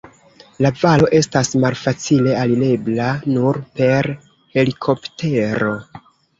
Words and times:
La 0.65 0.69
valo 0.83 1.09
estas 1.17 1.51
malfacile 1.65 2.33
alirebla, 2.45 3.11
nur 3.37 3.61
per 3.79 4.13
helikoptero. 4.59 5.75